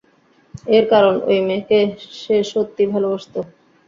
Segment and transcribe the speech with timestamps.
[0.69, 1.79] এর কারণ ওই মেয়েকে
[2.15, 3.39] সে সত্যিই ভালোবাসতো।